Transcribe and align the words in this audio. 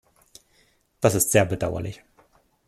Das 0.99 1.13
ist 1.13 1.29
sehr 1.29 1.45
bedauerlich. 1.45 2.03